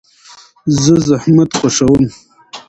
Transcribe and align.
زه 0.81 0.93
زحمت 1.07 1.49
خوښوم. 1.59 2.03